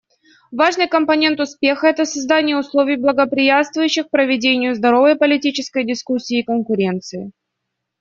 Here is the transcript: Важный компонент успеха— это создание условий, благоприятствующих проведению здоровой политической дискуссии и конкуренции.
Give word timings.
Важный 0.51 0.87
компонент 0.89 1.39
успеха— 1.39 1.85
это 1.87 2.05
создание 2.05 2.57
условий, 2.57 2.95
благоприятствующих 2.95 4.09
проведению 4.09 4.73
здоровой 4.73 5.15
политической 5.15 5.83
дискуссии 5.83 6.39
и 6.39 6.43
конкуренции. 6.43 7.33